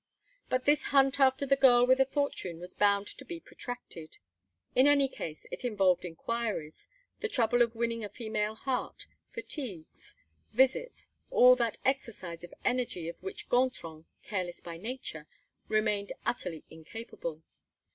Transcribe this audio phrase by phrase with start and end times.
[0.49, 4.17] But this hunt after the girl with a fortune was bound to be protracted.
[4.73, 6.87] In any case it involved inquiries,
[7.19, 10.15] the trouble of winning a female heart, fatigues,
[10.53, 15.27] visits, all that exercise of energy of which Gontran, careless by nature,
[15.67, 17.43] remained utterly incapable.